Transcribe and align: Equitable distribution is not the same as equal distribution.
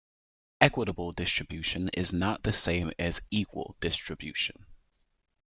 Equitable 0.59 1.11
distribution 1.11 1.89
is 1.89 2.11
not 2.11 2.41
the 2.41 2.51
same 2.51 2.91
as 2.97 3.21
equal 3.29 3.77
distribution. 3.81 4.65